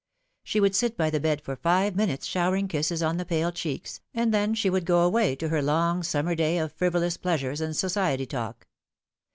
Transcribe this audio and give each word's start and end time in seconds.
She 0.43 0.59
would 0.59 0.73
sit 0.73 0.97
by 0.97 1.11
the 1.11 1.19
bed 1.19 1.41
for 1.41 1.55
five 1.55 1.95
minutes 1.95 2.25
showering 2.25 2.67
kisses 2.67 3.03
on 3.03 3.17
the 3.17 3.23
pale 3.23 3.51
cheeks, 3.51 4.01
and 4.15 4.33
then 4.33 4.55
she 4.55 4.67
would 4.67 4.83
go 4.85 5.01
away 5.01 5.35
to 5.35 5.49
her 5.49 5.61
long 5.61 6.01
summer 6.01 6.33
day 6.33 6.57
of 6.57 6.73
frivo 6.75 7.01
lous 7.01 7.17
pleasures 7.17 7.61
and 7.61 7.77
society 7.77 8.25
talk. 8.25 8.65